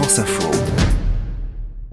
Info. 0.00 0.50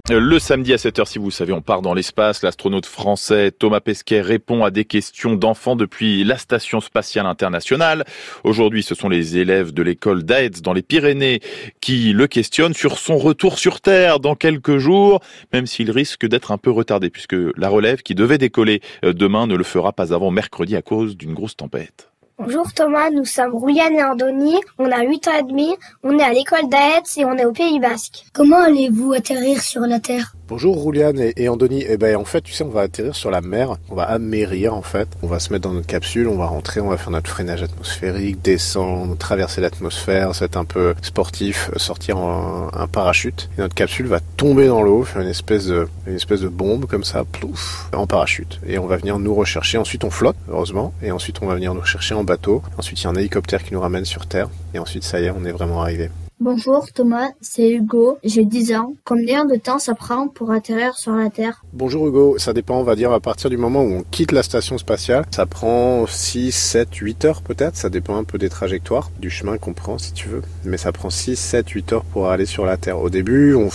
Le 0.08 0.38
samedi 0.38 0.72
à 0.72 0.76
7h, 0.76 1.06
si 1.06 1.18
vous 1.18 1.32
savez, 1.32 1.52
on 1.52 1.60
part 1.60 1.82
dans 1.82 1.92
l'espace. 1.92 2.42
L'astronaute 2.42 2.86
français 2.86 3.50
Thomas 3.50 3.80
Pesquet 3.80 4.20
répond 4.20 4.62
à 4.62 4.70
des 4.70 4.84
questions 4.84 5.34
d'enfants 5.34 5.74
depuis 5.74 6.22
la 6.22 6.38
Station 6.38 6.80
spatiale 6.80 7.26
internationale. 7.26 8.04
Aujourd'hui, 8.44 8.84
ce 8.84 8.94
sont 8.94 9.08
les 9.08 9.38
élèves 9.38 9.72
de 9.72 9.82
l'école 9.82 10.22
d'Aetz 10.22 10.62
dans 10.62 10.72
les 10.72 10.82
Pyrénées 10.82 11.40
qui 11.80 12.12
le 12.12 12.28
questionnent 12.28 12.74
sur 12.74 12.98
son 12.98 13.18
retour 13.18 13.58
sur 13.58 13.80
Terre 13.80 14.20
dans 14.20 14.36
quelques 14.36 14.78
jours, 14.78 15.20
même 15.52 15.66
s'il 15.66 15.90
risque 15.90 16.26
d'être 16.26 16.52
un 16.52 16.58
peu 16.58 16.70
retardé 16.70 17.10
puisque 17.10 17.36
la 17.56 17.68
relève 17.68 18.02
qui 18.02 18.14
devait 18.14 18.38
décoller 18.38 18.82
euh, 19.04 19.12
demain 19.12 19.48
ne 19.48 19.56
le 19.56 19.64
fera 19.64 19.92
pas 19.92 20.14
avant 20.14 20.30
mercredi 20.30 20.76
à 20.76 20.82
cause 20.82 21.16
d'une 21.16 21.34
grosse 21.34 21.56
tempête. 21.56 22.12
Bonjour 22.38 22.70
Thomas, 22.70 23.08
nous 23.08 23.24
sommes 23.24 23.54
Rouliane 23.54 23.94
et 23.94 24.04
Andoni, 24.04 24.60
on 24.78 24.92
a 24.92 25.02
8 25.02 25.28
ans 25.28 25.38
et 25.38 25.42
demi, 25.42 25.74
on 26.02 26.18
est 26.18 26.22
à 26.22 26.34
l'école 26.34 26.68
d'Aetz 26.68 27.16
et 27.16 27.24
on 27.24 27.34
est 27.38 27.46
au 27.46 27.52
Pays 27.52 27.80
Basque. 27.80 28.26
Comment 28.34 28.58
allez-vous 28.58 29.14
atterrir 29.14 29.62
sur 29.62 29.80
la 29.80 30.00
Terre? 30.00 30.35
Bonjour 30.48 30.76
Rouliane 30.76 31.32
et, 31.36 31.48
Andoni. 31.48 31.84
Eh 31.88 31.96
ben 31.96 32.14
en 32.14 32.24
fait, 32.24 32.40
tu 32.40 32.52
sais, 32.52 32.62
on 32.62 32.68
va 32.68 32.82
atterrir 32.82 33.16
sur 33.16 33.32
la 33.32 33.40
mer, 33.40 33.78
on 33.90 33.96
va 33.96 34.04
amérir 34.04 34.74
en 34.74 34.82
fait. 34.82 35.08
On 35.22 35.26
va 35.26 35.40
se 35.40 35.52
mettre 35.52 35.68
dans 35.68 35.74
notre 35.74 35.88
capsule, 35.88 36.28
on 36.28 36.36
va 36.36 36.46
rentrer, 36.46 36.80
on 36.80 36.88
va 36.88 36.96
faire 36.96 37.10
notre 37.10 37.28
freinage 37.28 37.64
atmosphérique, 37.64 38.42
descendre, 38.42 39.16
traverser 39.16 39.60
l'atmosphère, 39.60 40.36
c'est 40.36 40.56
un 40.56 40.64
peu 40.64 40.94
sportif, 41.02 41.72
sortir 41.78 42.18
en 42.18 42.70
un 42.72 42.86
parachute. 42.86 43.50
Et 43.58 43.60
notre 43.60 43.74
capsule 43.74 44.06
va 44.06 44.20
tomber 44.20 44.68
dans 44.68 44.82
l'eau, 44.82 45.02
faire 45.02 45.20
une 45.20 45.28
espèce 45.28 45.66
de 45.66 45.88
une 46.06 46.14
espèce 46.14 46.42
de 46.42 46.48
bombe 46.48 46.86
comme 46.86 47.02
ça, 47.02 47.24
plouf, 47.24 47.90
en 47.92 48.06
parachute. 48.06 48.60
Et 48.68 48.78
on 48.78 48.86
va 48.86 48.98
venir 48.98 49.18
nous 49.18 49.34
rechercher. 49.34 49.78
Ensuite, 49.78 50.04
on 50.04 50.10
flotte, 50.10 50.36
heureusement, 50.48 50.94
et 51.02 51.10
ensuite 51.10 51.42
on 51.42 51.46
va 51.46 51.56
venir 51.56 51.74
nous 51.74 51.84
chercher 51.84 52.14
en 52.14 52.22
bateau. 52.22 52.62
Ensuite, 52.78 53.00
il 53.00 53.04
y 53.04 53.06
a 53.08 53.10
un 53.10 53.16
hélicoptère 53.16 53.64
qui 53.64 53.74
nous 53.74 53.80
ramène 53.80 54.04
sur 54.04 54.26
Terre, 54.26 54.48
et 54.74 54.78
ensuite, 54.78 55.02
ça 55.02 55.18
y 55.20 55.24
est, 55.24 55.30
on 55.30 55.44
est 55.44 55.50
vraiment 55.50 55.82
arrivé. 55.82 56.08
Bonjour 56.38 56.92
Thomas, 56.92 57.30
c'est 57.40 57.70
Hugo, 57.70 58.18
j'ai 58.22 58.44
10 58.44 58.74
ans. 58.74 58.92
Combien 59.04 59.46
de 59.46 59.56
temps 59.56 59.78
ça 59.78 59.94
prend 59.94 60.28
pour 60.28 60.50
atterrir 60.50 60.94
sur 60.98 61.12
la 61.12 61.30
Terre? 61.30 61.64
Bonjour 61.72 62.06
Hugo, 62.06 62.36
ça 62.36 62.52
dépend 62.52 62.78
on 62.78 62.82
va 62.82 62.94
dire 62.94 63.10
à 63.10 63.20
partir 63.20 63.48
du 63.48 63.56
moment 63.56 63.82
où 63.82 63.90
on 63.90 64.02
quitte 64.02 64.32
la 64.32 64.42
station 64.42 64.76
spatiale. 64.76 65.24
Ça 65.30 65.46
prend 65.46 66.06
6, 66.06 66.52
7, 66.52 66.94
8 66.94 67.24
heures 67.24 67.40
peut-être, 67.40 67.76
ça 67.76 67.88
dépend 67.88 68.18
un 68.18 68.24
peu 68.24 68.36
des 68.36 68.50
trajectoires, 68.50 69.10
du 69.18 69.30
chemin 69.30 69.56
qu'on 69.56 69.72
prend 69.72 69.96
si 69.96 70.12
tu 70.12 70.28
veux. 70.28 70.42
Mais 70.66 70.76
ça 70.76 70.92
prend 70.92 71.08
6, 71.08 71.36
7, 71.36 71.70
8 71.70 71.92
heures 71.94 72.04
pour 72.04 72.28
aller 72.28 72.44
sur 72.44 72.66
la 72.66 72.76
Terre. 72.76 73.00
Au 73.00 73.08
début, 73.08 73.54
on, 73.54 73.70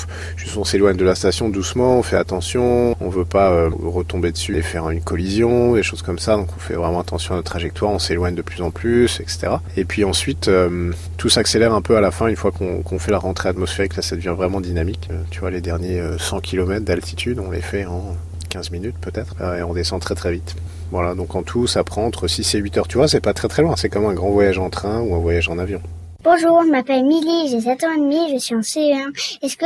s'éloigne 0.63 0.97
de 0.97 1.03
la 1.03 1.15
station 1.15 1.49
doucement, 1.49 1.97
on 1.97 2.03
fait 2.03 2.17
attention, 2.17 2.95
on 2.99 3.09
veut 3.09 3.25
pas 3.25 3.49
euh, 3.49 3.71
retomber 3.71 4.31
dessus 4.31 4.55
et 4.55 4.61
faire 4.61 4.87
une 4.91 5.01
collision, 5.01 5.73
des 5.73 5.83
choses 5.83 6.03
comme 6.03 6.19
ça. 6.19 6.35
Donc 6.35 6.49
on 6.55 6.59
fait 6.59 6.75
vraiment 6.75 6.99
attention 6.99 7.33
à 7.33 7.37
notre 7.37 7.49
trajectoire, 7.49 7.89
on 7.89 7.97
s'éloigne 7.97 8.35
de 8.35 8.43
plus 8.43 8.61
en 8.61 8.69
plus, 8.69 9.19
etc. 9.19 9.53
Et 9.77 9.83
puis 9.83 10.03
ensuite, 10.03 10.47
euh, 10.47 10.91
tout 11.17 11.29
s'accélère 11.29 11.73
un 11.73 11.81
peu 11.81 11.97
à 11.97 12.01
la 12.01 12.11
fin 12.11 12.27
une 12.27 12.35
fois 12.35 12.50
qu'on 12.51 12.99
fait 12.99 13.11
la 13.11 13.17
rentrée 13.17 13.49
atmosphérique, 13.49 13.95
là 13.95 14.01
ça 14.01 14.15
devient 14.15 14.33
vraiment 14.35 14.61
dynamique. 14.61 15.07
Euh, 15.11 15.21
tu 15.29 15.39
vois, 15.39 15.51
les 15.51 15.61
derniers 15.61 16.01
100 16.17 16.37
euh, 16.37 16.39
km 16.41 16.85
d'altitude, 16.85 17.39
on 17.39 17.51
les 17.51 17.61
fait 17.61 17.85
en 17.85 18.15
15 18.49 18.71
minutes 18.71 18.95
peut-être, 18.99 19.35
euh, 19.41 19.57
et 19.57 19.63
on 19.63 19.73
descend 19.73 20.01
très 20.01 20.15
très 20.15 20.31
vite. 20.31 20.55
Voilà, 20.91 21.15
donc 21.15 21.35
en 21.35 21.43
tout, 21.43 21.67
ça 21.67 21.83
prend 21.83 22.05
entre 22.05 22.27
6 22.27 22.55
et 22.55 22.59
8 22.59 22.77
heures. 22.77 22.87
Tu 22.87 22.97
vois, 22.97 23.07
c'est 23.07 23.21
pas 23.21 23.33
très 23.33 23.47
très 23.47 23.61
loin, 23.61 23.75
c'est 23.75 23.89
comme 23.89 24.05
un 24.05 24.13
grand 24.13 24.29
voyage 24.29 24.59
en 24.59 24.69
train 24.69 24.99
ou 24.99 25.15
un 25.15 25.19
voyage 25.19 25.49
en 25.49 25.57
avion. 25.57 25.81
Bonjour, 26.23 26.61
je 26.63 26.69
m'appelle 26.69 27.03
Milly, 27.03 27.49
j'ai 27.49 27.61
7 27.61 27.83
ans 27.83 27.93
et 27.93 27.99
demi, 27.99 28.31
je 28.31 28.37
suis 28.37 28.53
en 28.53 28.59
CE1. 28.59 29.11
Est-ce 29.41 29.57
que 29.57 29.65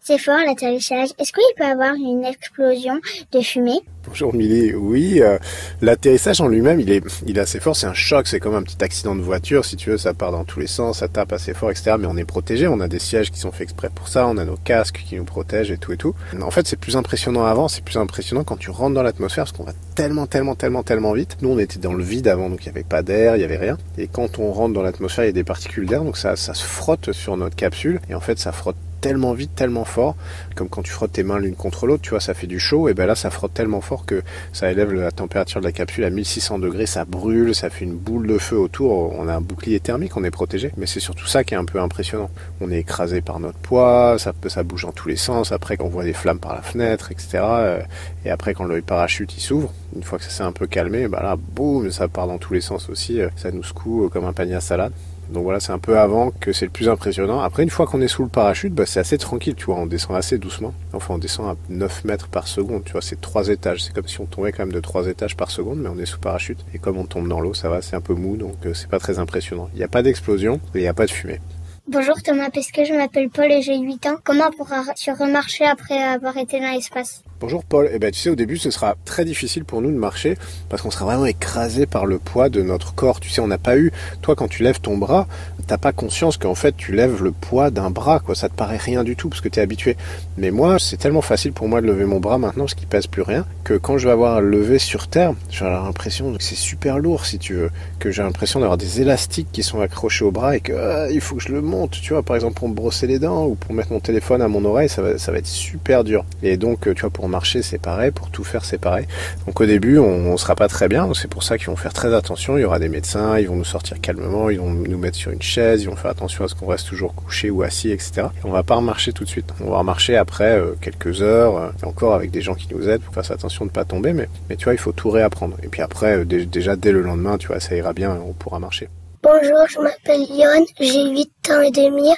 c'est 0.00 0.16
fort 0.16 0.38
l'atterrissage? 0.46 1.10
Est-ce 1.18 1.32
qu'il 1.32 1.44
peut 1.58 1.64
y 1.64 1.66
avoir 1.66 1.94
une 1.94 2.24
explosion 2.24 2.98
de 3.32 3.40
fumée? 3.40 3.80
Bonjour 4.10 4.34
Milly, 4.34 4.74
oui, 4.74 5.22
euh, 5.22 5.38
l'atterrissage 5.82 6.40
en 6.40 6.48
lui-même, 6.48 6.80
il 6.80 6.90
est, 6.90 7.00
il 7.28 7.38
est 7.38 7.40
assez 7.40 7.60
fort, 7.60 7.76
c'est 7.76 7.86
un 7.86 7.94
choc, 7.94 8.26
c'est 8.26 8.40
comme 8.40 8.56
un 8.56 8.62
petit 8.64 8.82
accident 8.82 9.14
de 9.14 9.20
voiture, 9.20 9.64
si 9.64 9.76
tu 9.76 9.90
veux, 9.90 9.98
ça 9.98 10.14
part 10.14 10.32
dans 10.32 10.42
tous 10.42 10.58
les 10.58 10.66
sens, 10.66 10.98
ça 10.98 11.06
tape 11.06 11.32
assez 11.32 11.54
fort, 11.54 11.70
etc. 11.70 11.92
Mais 11.96 12.08
on 12.10 12.16
est 12.16 12.24
protégé, 12.24 12.66
on 12.66 12.80
a 12.80 12.88
des 12.88 12.98
sièges 12.98 13.30
qui 13.30 13.38
sont 13.38 13.52
faits 13.52 13.62
exprès 13.62 13.88
pour 13.94 14.08
ça, 14.08 14.26
on 14.26 14.36
a 14.36 14.44
nos 14.44 14.56
casques 14.56 15.04
qui 15.08 15.14
nous 15.14 15.22
protègent 15.22 15.70
et 15.70 15.78
tout 15.78 15.92
et 15.92 15.96
tout. 15.96 16.16
En 16.42 16.50
fait, 16.50 16.66
c'est 16.66 16.74
plus 16.74 16.96
impressionnant 16.96 17.44
avant, 17.44 17.68
c'est 17.68 17.84
plus 17.84 17.98
impressionnant 17.98 18.42
quand 18.42 18.56
tu 18.56 18.70
rentres 18.70 18.94
dans 18.94 19.04
l'atmosphère, 19.04 19.44
parce 19.44 19.56
qu'on 19.56 19.62
va 19.62 19.74
tellement, 19.94 20.26
tellement, 20.26 20.56
tellement, 20.56 20.82
tellement 20.82 21.12
vite. 21.12 21.36
Nous, 21.40 21.48
on 21.48 21.58
était 21.60 21.78
dans 21.78 21.94
le 21.94 22.02
vide 22.02 22.26
avant, 22.26 22.50
donc 22.50 22.64
il 22.64 22.68
n'y 22.68 22.70
avait 22.70 22.82
pas 22.82 23.02
d'air, 23.02 23.36
il 23.36 23.38
n'y 23.38 23.44
avait 23.44 23.58
rien. 23.58 23.78
Et 23.96 24.08
quand 24.08 24.40
on 24.40 24.50
rentre 24.50 24.74
dans 24.74 24.82
l'atmosphère, 24.82 25.24
il 25.24 25.28
y 25.28 25.30
a 25.30 25.34
des 25.34 25.44
particules 25.44 25.86
d'air, 25.86 26.02
donc 26.02 26.16
ça, 26.16 26.34
ça 26.34 26.52
se 26.52 26.64
frotte 26.64 27.12
sur 27.12 27.36
notre 27.36 27.54
capsule, 27.54 28.00
et 28.10 28.16
en 28.16 28.20
fait, 28.20 28.40
ça 28.40 28.50
frotte 28.50 28.76
tellement 29.00 29.32
vite, 29.32 29.54
tellement 29.54 29.84
fort, 29.84 30.16
comme 30.54 30.68
quand 30.68 30.82
tu 30.82 30.90
frottes 30.90 31.12
tes 31.12 31.22
mains 31.22 31.38
l'une 31.38 31.54
contre 31.54 31.86
l'autre, 31.86 32.02
tu 32.02 32.10
vois, 32.10 32.20
ça 32.20 32.34
fait 32.34 32.46
du 32.46 32.60
chaud, 32.60 32.88
et 32.88 32.94
ben 32.94 33.06
là, 33.06 33.14
ça 33.14 33.30
frotte 33.30 33.54
tellement 33.54 33.80
fort 33.80 34.04
que 34.06 34.22
ça 34.52 34.70
élève 34.70 34.92
la 34.92 35.10
température 35.10 35.60
de 35.60 35.66
la 35.66 35.72
capsule 35.72 36.04
à 36.04 36.10
1600 36.10 36.58
degrés, 36.58 36.86
ça 36.86 37.04
brûle, 37.04 37.54
ça 37.54 37.70
fait 37.70 37.84
une 37.84 37.96
boule 37.96 38.26
de 38.26 38.38
feu 38.38 38.58
autour, 38.58 39.14
on 39.18 39.28
a 39.28 39.34
un 39.34 39.40
bouclier 39.40 39.80
thermique, 39.80 40.16
on 40.16 40.24
est 40.24 40.30
protégé, 40.30 40.72
mais 40.76 40.86
c'est 40.86 41.00
surtout 41.00 41.26
ça 41.26 41.44
qui 41.44 41.54
est 41.54 41.56
un 41.56 41.64
peu 41.64 41.80
impressionnant. 41.80 42.30
On 42.60 42.70
est 42.70 42.78
écrasé 42.78 43.20
par 43.20 43.40
notre 43.40 43.58
poids, 43.58 44.16
ça, 44.18 44.62
bouge 44.62 44.82
dans 44.82 44.92
tous 44.92 45.08
les 45.08 45.16
sens, 45.16 45.52
après 45.52 45.76
qu'on 45.76 45.88
voit 45.88 46.04
des 46.04 46.12
flammes 46.12 46.38
par 46.38 46.54
la 46.54 46.62
fenêtre, 46.62 47.12
etc. 47.12 47.38
Euh, 47.42 47.82
et 48.24 48.30
après 48.30 48.54
quand 48.54 48.64
le 48.64 48.82
parachute 48.82 49.36
il 49.36 49.40
s'ouvre, 49.40 49.72
une 49.96 50.02
fois 50.02 50.18
que 50.18 50.24
ça 50.24 50.30
s'est 50.30 50.42
un 50.42 50.52
peu 50.52 50.66
calmé, 50.66 51.08
ben 51.08 51.20
là, 51.22 51.36
boum, 51.36 51.90
ça 51.90 52.08
part 52.08 52.26
dans 52.26 52.38
tous 52.38 52.52
les 52.52 52.60
sens 52.60 52.88
aussi, 52.88 53.20
euh, 53.20 53.28
ça 53.36 53.50
nous 53.50 53.62
secoue 53.62 54.08
comme 54.12 54.24
un 54.24 54.32
panier 54.32 54.54
à 54.54 54.60
salade. 54.60 54.92
Donc 55.30 55.44
voilà, 55.44 55.60
c'est 55.60 55.72
un 55.72 55.78
peu 55.78 55.98
avant 55.98 56.30
que 56.32 56.52
c'est 56.52 56.64
le 56.64 56.70
plus 56.70 56.88
impressionnant. 56.88 57.40
Après, 57.40 57.62
une 57.62 57.70
fois 57.70 57.86
qu'on 57.86 58.00
est 58.00 58.08
sous 58.08 58.22
le 58.22 58.28
parachute, 58.28 58.74
bah, 58.74 58.86
c'est 58.86 59.00
assez 59.00 59.18
tranquille, 59.18 59.54
tu 59.54 59.66
vois, 59.66 59.76
on 59.76 59.86
descend 59.86 60.16
assez 60.16 60.38
doucement. 60.38 60.74
Enfin, 60.92 61.14
on 61.14 61.18
descend 61.18 61.48
à 61.48 61.56
9 61.68 62.04
mètres 62.04 62.28
par 62.28 62.48
seconde, 62.48 62.84
tu 62.84 62.92
vois, 62.92 63.02
c'est 63.02 63.20
trois 63.20 63.48
étages. 63.48 63.84
C'est 63.84 63.94
comme 63.94 64.08
si 64.08 64.20
on 64.20 64.26
tombait 64.26 64.52
quand 64.52 64.64
même 64.64 64.72
de 64.72 64.80
3 64.80 65.06
étages 65.06 65.36
par 65.36 65.50
seconde, 65.50 65.78
mais 65.80 65.88
on 65.88 65.98
est 65.98 66.06
sous 66.06 66.18
parachute. 66.18 66.58
Et 66.74 66.78
comme 66.78 66.98
on 66.98 67.04
tombe 67.04 67.28
dans 67.28 67.40
l'eau, 67.40 67.54
ça 67.54 67.68
va, 67.68 67.82
c'est 67.82 67.96
un 67.96 68.00
peu 68.00 68.14
mou, 68.14 68.36
donc 68.36 68.54
euh, 68.66 68.74
c'est 68.74 68.88
pas 68.88 68.98
très 68.98 69.18
impressionnant. 69.18 69.68
Il 69.74 69.78
n'y 69.78 69.84
a 69.84 69.88
pas 69.88 70.02
d'explosion 70.02 70.60
et 70.74 70.78
il 70.78 70.82
n'y 70.82 70.88
a 70.88 70.94
pas 70.94 71.06
de 71.06 71.10
fumée. 71.10 71.40
Bonjour 71.86 72.22
Thomas 72.22 72.50
que 72.50 72.84
je 72.84 72.94
m'appelle 72.94 73.30
Paul 73.30 73.50
et 73.50 73.62
j'ai 73.62 73.78
8 73.78 74.06
ans. 74.06 74.16
Comment 74.22 74.50
pourras-tu 74.50 75.10
remarcher 75.12 75.64
après 75.64 76.00
avoir 76.00 76.36
été 76.36 76.60
dans 76.60 76.70
l'espace? 76.70 77.22
Bonjour 77.40 77.64
Paul, 77.64 77.88
eh 77.90 77.98
ben 77.98 78.10
tu 78.10 78.20
sais 78.20 78.28
au 78.28 78.34
début 78.34 78.58
ce 78.58 78.70
sera 78.70 78.96
très 79.06 79.24
difficile 79.24 79.64
pour 79.64 79.80
nous 79.80 79.90
de 79.90 79.96
marcher 79.96 80.36
parce 80.68 80.82
qu'on 80.82 80.90
sera 80.90 81.06
vraiment 81.06 81.24
écrasé 81.24 81.86
par 81.86 82.04
le 82.04 82.18
poids 82.18 82.50
de 82.50 82.60
notre 82.60 82.94
corps. 82.94 83.18
Tu 83.18 83.30
sais 83.30 83.40
on 83.40 83.46
n'a 83.46 83.56
pas 83.56 83.78
eu, 83.78 83.92
toi 84.20 84.36
quand 84.36 84.46
tu 84.46 84.62
lèves 84.62 84.82
ton 84.82 84.98
bras, 84.98 85.26
t'as 85.66 85.78
pas 85.78 85.92
conscience 85.92 86.36
qu'en 86.36 86.54
fait 86.54 86.76
tu 86.76 86.92
lèves 86.92 87.22
le 87.24 87.32
poids 87.32 87.70
d'un 87.70 87.88
bras 87.88 88.20
quoi, 88.20 88.34
ça 88.34 88.50
te 88.50 88.54
paraît 88.54 88.76
rien 88.76 89.04
du 89.04 89.16
tout 89.16 89.30
parce 89.30 89.40
que 89.40 89.48
tu 89.48 89.58
es 89.58 89.62
habitué. 89.62 89.96
Mais 90.36 90.50
moi 90.50 90.78
c'est 90.78 90.98
tellement 90.98 91.22
facile 91.22 91.54
pour 91.54 91.66
moi 91.66 91.80
de 91.80 91.86
lever 91.86 92.04
mon 92.04 92.20
bras 92.20 92.36
maintenant 92.36 92.64
parce 92.64 92.74
qu'il 92.74 92.88
pèse 92.88 93.06
plus 93.06 93.22
rien 93.22 93.46
que 93.64 93.72
quand 93.72 93.96
je 93.96 94.04
vais 94.04 94.12
avoir 94.12 94.42
levé 94.42 94.78
sur 94.78 95.08
terre, 95.08 95.32
j'ai 95.48 95.64
l'impression 95.64 96.34
que 96.34 96.42
c'est 96.42 96.54
super 96.54 96.98
lourd 96.98 97.24
si 97.24 97.38
tu 97.38 97.54
veux, 97.54 97.70
que 98.00 98.10
j'ai 98.10 98.22
l'impression 98.22 98.60
d'avoir 98.60 98.76
des 98.76 99.00
élastiques 99.00 99.48
qui 99.50 99.62
sont 99.62 99.80
accrochés 99.80 100.26
au 100.26 100.30
bras 100.30 100.56
et 100.56 100.60
que 100.60 100.74
ah, 100.74 101.10
il 101.10 101.22
faut 101.22 101.36
que 101.36 101.42
je 101.42 101.52
le 101.52 101.62
monte, 101.62 101.92
tu 102.02 102.12
vois 102.12 102.22
par 102.22 102.36
exemple 102.36 102.56
pour 102.56 102.68
me 102.68 102.74
brosser 102.74 103.06
les 103.06 103.18
dents 103.18 103.46
ou 103.46 103.54
pour 103.54 103.72
mettre 103.72 103.92
mon 103.92 104.00
téléphone 104.00 104.42
à 104.42 104.48
mon 104.48 104.62
oreille, 104.66 104.90
ça 104.90 105.00
va, 105.00 105.16
ça 105.16 105.32
va 105.32 105.38
être 105.38 105.46
super 105.46 106.04
dur. 106.04 106.26
Et 106.42 106.58
donc 106.58 106.80
tu 106.94 107.00
vois 107.00 107.08
pour 107.08 107.29
marcher 107.30 107.62
c'est 107.62 107.78
pareil, 107.78 108.10
pour 108.10 108.30
tout 108.30 108.44
faire 108.44 108.64
c'est 108.64 108.78
pareil. 108.78 109.06
Donc 109.46 109.60
au 109.60 109.66
début 109.66 109.98
on, 109.98 110.32
on 110.32 110.36
sera 110.36 110.54
pas 110.54 110.68
très 110.68 110.88
bien, 110.88 111.08
c'est 111.14 111.28
pour 111.28 111.42
ça 111.42 111.56
qu'ils 111.56 111.68
vont 111.68 111.76
faire 111.76 111.92
très 111.92 112.12
attention, 112.14 112.56
il 112.56 112.62
y 112.62 112.64
aura 112.64 112.78
des 112.78 112.88
médecins, 112.88 113.38
ils 113.38 113.48
vont 113.48 113.56
nous 113.56 113.64
sortir 113.64 114.00
calmement, 114.00 114.50
ils 114.50 114.58
vont 114.58 114.70
nous 114.70 114.98
mettre 114.98 115.16
sur 115.16 115.30
une 115.30 115.42
chaise, 115.42 115.82
ils 115.82 115.88
vont 115.88 115.96
faire 115.96 116.10
attention 116.10 116.44
à 116.44 116.48
ce 116.48 116.54
qu'on 116.54 116.66
reste 116.66 116.88
toujours 116.88 117.14
couché 117.14 117.50
ou 117.50 117.62
assis, 117.62 117.90
etc. 117.90 118.28
Et 118.38 118.44
on 118.44 118.50
va 118.50 118.62
pas 118.62 118.76
remarcher 118.76 119.12
tout 119.12 119.24
de 119.24 119.28
suite, 119.28 119.52
on 119.60 119.70
va 119.70 119.78
remarcher 119.78 120.16
après 120.16 120.58
euh, 120.58 120.74
quelques 120.80 121.22
heures, 121.22 121.56
euh, 121.56 121.68
encore 121.82 122.14
avec 122.14 122.30
des 122.30 122.42
gens 122.42 122.54
qui 122.54 122.68
nous 122.74 122.88
aident, 122.88 123.02
pour 123.02 123.14
faire 123.14 123.30
attention 123.30 123.66
de 123.66 123.70
pas 123.70 123.84
tomber, 123.84 124.12
mais, 124.12 124.28
mais 124.48 124.56
tu 124.56 124.64
vois 124.64 124.74
il 124.74 124.80
faut 124.80 124.92
tout 124.92 125.10
réapprendre. 125.10 125.56
Et 125.62 125.68
puis 125.68 125.82
après 125.82 126.18
euh, 126.18 126.24
déjà 126.24 126.76
dès 126.76 126.92
le 126.92 127.02
lendemain, 127.02 127.38
tu 127.38 127.48
vois 127.48 127.60
ça 127.60 127.74
ira 127.74 127.92
bien, 127.92 128.18
on 128.26 128.32
pourra 128.32 128.58
marcher. 128.58 128.88
Bonjour, 129.22 129.66
je 129.68 129.78
m'appelle 129.80 130.22
Yon, 130.30 130.64
j'ai 130.80 131.10
8 131.10 131.50
ans 131.50 131.60
et 131.60 131.70
demi. 131.70 132.08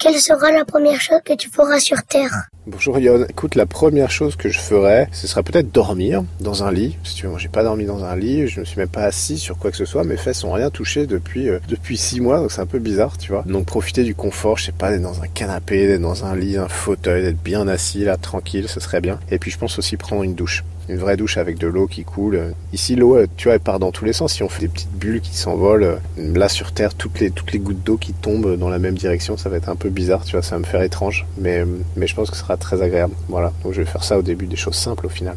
Quelle 0.00 0.16
sera 0.16 0.50
la 0.50 0.64
première 0.64 1.00
chose 1.00 1.20
que 1.24 1.34
tu 1.34 1.48
feras 1.48 1.78
sur 1.78 2.02
Terre? 2.02 2.32
Bonjour 2.66 2.98
Yon, 2.98 3.26
écoute, 3.28 3.54
la 3.54 3.64
première 3.64 4.10
chose 4.10 4.34
que 4.34 4.48
je 4.48 4.58
ferais, 4.58 5.08
ce 5.12 5.28
sera 5.28 5.44
peut-être 5.44 5.70
dormir 5.70 6.24
dans 6.40 6.64
un 6.64 6.72
lit. 6.72 6.96
Si 7.04 7.14
tu 7.14 7.26
veux, 7.26 7.30
moi 7.30 7.38
j'ai 7.38 7.48
pas 7.48 7.62
dormi 7.62 7.84
dans 7.84 8.02
un 8.02 8.16
lit, 8.16 8.48
je 8.48 8.58
me 8.58 8.64
suis 8.64 8.76
même 8.76 8.88
pas 8.88 9.04
assis 9.04 9.38
sur 9.38 9.56
quoi 9.56 9.70
que 9.70 9.76
ce 9.76 9.84
soit, 9.84 10.02
mes 10.02 10.16
fesses 10.16 10.42
ont 10.42 10.50
rien 10.50 10.70
touché 10.70 11.06
depuis 11.06 11.48
euh, 11.48 11.60
depuis 11.68 11.96
6 11.96 12.20
mois, 12.20 12.40
donc 12.40 12.50
c'est 12.50 12.60
un 12.60 12.66
peu 12.66 12.80
bizarre, 12.80 13.16
tu 13.18 13.30
vois. 13.30 13.44
Donc 13.46 13.64
profiter 13.64 14.02
du 14.02 14.16
confort, 14.16 14.58
je 14.58 14.64
sais 14.64 14.72
pas, 14.72 14.90
d'être 14.90 15.02
dans 15.02 15.22
un 15.22 15.28
canapé, 15.28 15.86
d'être 15.86 16.02
dans 16.02 16.24
un 16.24 16.34
lit, 16.34 16.56
un 16.56 16.68
fauteuil, 16.68 17.22
d'être 17.22 17.40
bien 17.40 17.68
assis 17.68 18.02
là, 18.02 18.16
tranquille, 18.16 18.68
ce 18.68 18.80
serait 18.80 19.00
bien. 19.00 19.20
Et 19.30 19.38
puis 19.38 19.52
je 19.52 19.58
pense 19.58 19.78
aussi 19.78 19.96
prendre 19.96 20.24
une 20.24 20.34
douche 20.34 20.64
une 20.88 20.96
vraie 20.96 21.16
douche 21.16 21.36
avec 21.36 21.58
de 21.58 21.66
l'eau 21.66 21.86
qui 21.86 22.04
coule. 22.04 22.54
Ici, 22.72 22.96
l'eau, 22.96 23.16
euh, 23.16 23.26
tu 23.36 23.48
vois, 23.48 23.54
elle 23.54 23.60
part 23.60 23.78
dans 23.78 23.92
tous 23.92 24.04
les 24.04 24.12
sens. 24.12 24.34
Si 24.34 24.42
on 24.42 24.48
fait 24.48 24.62
des 24.62 24.68
petites 24.68 24.92
bulles 24.92 25.20
qui 25.20 25.36
s'envolent, 25.36 25.82
euh, 25.82 25.98
là 26.16 26.48
sur 26.48 26.72
Terre, 26.72 26.94
toutes 26.94 27.20
les, 27.20 27.30
gouttes 27.58 27.82
d'eau 27.84 27.96
qui 27.96 28.12
tombent 28.12 28.56
dans 28.56 28.68
la 28.68 28.78
même 28.78 28.94
direction, 28.94 29.36
ça 29.36 29.48
va 29.48 29.56
être 29.56 29.68
un 29.68 29.76
peu 29.76 29.90
bizarre, 29.90 30.24
tu 30.24 30.32
vois, 30.32 30.42
ça 30.42 30.56
va 30.56 30.60
me 30.60 30.64
faire 30.64 30.82
étrange. 30.82 31.26
Mais, 31.38 31.64
mais 31.96 32.06
je 32.06 32.14
pense 32.14 32.30
que 32.30 32.36
ce 32.36 32.42
sera 32.42 32.56
très 32.56 32.82
agréable. 32.82 33.14
Voilà, 33.28 33.52
donc 33.62 33.72
je 33.72 33.80
vais 33.80 33.86
faire 33.86 34.04
ça 34.04 34.18
au 34.18 34.22
début, 34.22 34.46
des 34.46 34.56
choses 34.56 34.76
simples 34.76 35.06
au 35.06 35.10
final. 35.10 35.36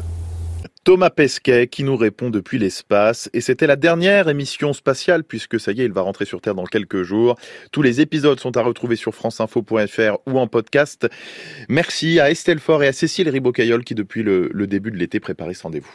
Thomas 0.84 1.10
Pesquet 1.10 1.68
qui 1.68 1.84
nous 1.84 1.96
répond 1.96 2.28
depuis 2.28 2.58
l'espace. 2.58 3.30
Et 3.32 3.40
c'était 3.40 3.68
la 3.68 3.76
dernière 3.76 4.28
émission 4.28 4.72
spatiale 4.72 5.22
puisque 5.22 5.60
ça 5.60 5.70
y 5.70 5.80
est, 5.80 5.84
il 5.84 5.92
va 5.92 6.00
rentrer 6.00 6.24
sur 6.24 6.40
Terre 6.40 6.56
dans 6.56 6.64
quelques 6.64 7.02
jours. 7.02 7.38
Tous 7.70 7.82
les 7.82 8.00
épisodes 8.00 8.40
sont 8.40 8.56
à 8.56 8.62
retrouver 8.62 8.96
sur 8.96 9.14
franceinfo.fr 9.14 10.18
ou 10.26 10.38
en 10.38 10.48
podcast. 10.48 11.08
Merci 11.68 12.18
à 12.18 12.30
Estelle 12.30 12.58
Faure 12.58 12.82
et 12.82 12.88
à 12.88 12.92
Cécile 12.92 13.28
Ribocayol 13.28 13.84
qui 13.84 13.94
depuis 13.94 14.24
le, 14.24 14.50
début 14.66 14.90
de 14.90 14.96
l'été 14.96 15.20
préparaient 15.20 15.54
ce 15.54 15.62
rendez-vous. 15.62 15.92